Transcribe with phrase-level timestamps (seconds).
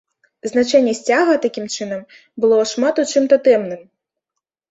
[0.51, 2.01] Значэнне сцяга, такім чынам,
[2.45, 3.81] было шмат у чым татэмным.